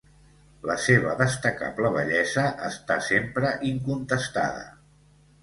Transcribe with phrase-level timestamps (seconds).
[0.69, 4.67] La seva destacable bellesa està sempre incontestada.